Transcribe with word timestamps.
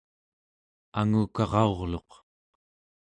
angukara'urluq 0.99 2.11